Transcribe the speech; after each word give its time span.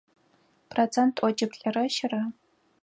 Процент 0.71 1.11
тӏокӏиплӏрэ 1.15 1.83
щырэ. 1.95 2.21